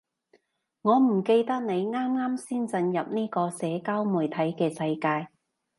[0.81, 5.31] 我唔記得你啱啱先進入呢個社交媒體嘅世界